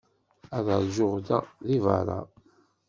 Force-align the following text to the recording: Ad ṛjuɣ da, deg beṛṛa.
Ad 0.57 0.67
ṛjuɣ 0.85 1.13
da, 1.27 1.39
deg 1.67 1.79
beṛṛa. 1.83 2.19